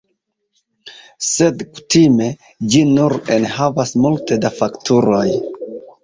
[1.25, 2.29] Sed kutime,
[2.75, 5.27] ĝi nur enhavas multe da fakturoj.